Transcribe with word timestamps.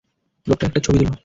লোকটার 0.47 0.67
একটা 0.67 0.81
ছবি 0.81 0.97
তুলো। 0.99 1.11